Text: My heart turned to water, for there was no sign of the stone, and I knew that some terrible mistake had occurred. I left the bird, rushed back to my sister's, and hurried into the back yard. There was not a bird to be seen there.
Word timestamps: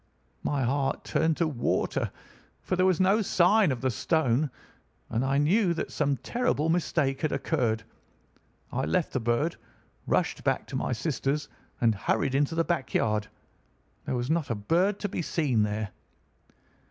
My 0.41 0.63
heart 0.63 1.03
turned 1.03 1.37
to 1.37 1.47
water, 1.47 2.09
for 2.63 2.75
there 2.75 2.87
was 2.87 2.99
no 2.99 3.21
sign 3.21 3.71
of 3.71 3.81
the 3.81 3.91
stone, 3.91 4.49
and 5.11 5.23
I 5.23 5.37
knew 5.37 5.75
that 5.75 5.91
some 5.91 6.17
terrible 6.17 6.69
mistake 6.69 7.21
had 7.21 7.31
occurred. 7.31 7.83
I 8.71 8.85
left 8.85 9.13
the 9.13 9.19
bird, 9.19 9.57
rushed 10.07 10.43
back 10.43 10.65
to 10.69 10.75
my 10.75 10.91
sister's, 10.91 11.49
and 11.81 11.93
hurried 11.93 12.33
into 12.33 12.55
the 12.55 12.63
back 12.65 12.95
yard. 12.95 13.27
There 14.05 14.15
was 14.15 14.31
not 14.31 14.49
a 14.49 14.55
bird 14.55 14.97
to 15.01 15.07
be 15.07 15.21
seen 15.21 15.61
there. 15.61 15.91